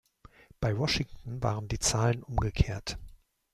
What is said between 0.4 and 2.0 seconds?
Bei Washington waren die